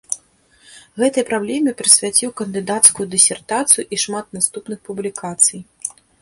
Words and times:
Гэтай 1.01 1.23
праблеме 1.31 1.73
прысвяціў 1.81 2.31
кандыдацкую 2.41 3.05
дысертацыю 3.13 3.83
і 3.93 4.01
шмат 4.05 4.25
наступных 4.39 4.79
публікацый. 4.91 5.61